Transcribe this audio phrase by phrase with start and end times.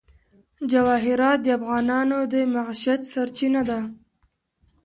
[0.71, 3.79] جواهرات د افغانانو د معیشت سرچینه ده.